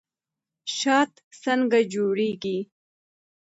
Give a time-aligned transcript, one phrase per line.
[0.75, 1.11] شات
[1.43, 2.57] څنګه جوړیږي؟